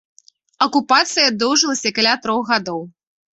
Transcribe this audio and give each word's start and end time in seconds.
Акупацыя 0.65 1.33
доўжылася 1.43 1.93
каля 1.99 2.15
трох 2.25 2.41
гадоў. 2.55 2.81